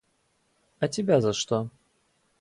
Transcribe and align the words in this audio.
А 0.79 0.87
тебя 0.87 1.21
за 1.21 1.31
что? 1.31 1.69